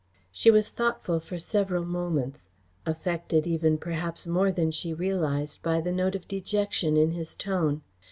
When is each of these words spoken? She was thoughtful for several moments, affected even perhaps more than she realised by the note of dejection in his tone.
She 0.31 0.49
was 0.49 0.69
thoughtful 0.69 1.19
for 1.19 1.37
several 1.37 1.85
moments, 1.85 2.47
affected 2.87 3.45
even 3.45 3.77
perhaps 3.77 4.25
more 4.25 4.51
than 4.51 4.71
she 4.71 4.95
realised 4.95 5.61
by 5.61 5.79
the 5.79 5.91
note 5.91 6.15
of 6.15 6.27
dejection 6.27 6.97
in 6.97 7.11
his 7.11 7.35
tone. 7.35 7.83